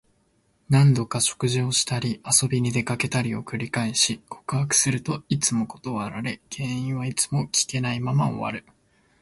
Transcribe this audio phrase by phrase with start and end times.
[0.67, 8.65] 何度か食事をしたり、遊びに出かけたりを繰り返し、告白するといつも断られ、原因はいつも聞けないまま終わる。